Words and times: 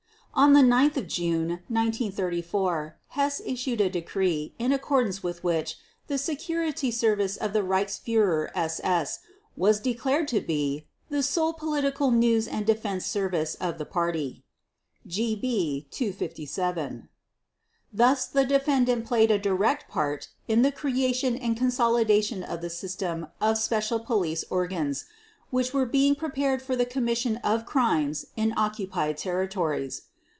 On 0.33 0.53
9 0.67 0.91
June 1.09 1.47
1934 1.67 2.95
Hess 3.09 3.41
issued 3.45 3.81
a 3.81 3.89
decree 3.89 4.55
in 4.57 4.71
accordance 4.71 5.21
with 5.21 5.43
which 5.43 5.77
the 6.07 6.17
"Security 6.17 6.89
Service 6.89 7.35
of 7.35 7.51
the 7.51 7.59
Reichsführer 7.59 8.49
SS" 8.55 9.19
was 9.57 9.81
declared 9.81 10.29
to 10.29 10.39
be 10.39 10.87
the 11.09 11.21
"sole 11.21 11.51
political 11.51 12.11
news 12.11 12.47
and 12.47 12.65
defense 12.65 13.05
service 13.05 13.55
of 13.55 13.77
the 13.77 13.85
Party" 13.85 14.45
(GB 15.05 15.89
257). 15.89 17.09
Thus 17.91 18.25
the 18.25 18.45
defendant 18.45 19.05
played 19.05 19.31
a 19.31 19.37
direct 19.37 19.89
part 19.89 20.29
in 20.47 20.61
the 20.61 20.71
creation 20.71 21.35
and 21.35 21.57
consolidation 21.57 22.41
of 22.41 22.61
the 22.61 22.69
system 22.69 23.27
of 23.41 23.57
special 23.57 23.99
police 23.99 24.45
organs 24.49 25.05
which 25.49 25.73
were 25.73 25.85
being 25.85 26.15
prepared 26.15 26.61
for 26.61 26.77
the 26.77 26.85
commission 26.85 27.35
of 27.43 27.65
crimes 27.65 28.27
in 28.37 28.53
occupied 28.55 29.17
territories. 29.17 30.03